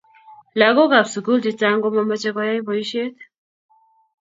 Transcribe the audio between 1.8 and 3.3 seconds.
komamache koyait boishet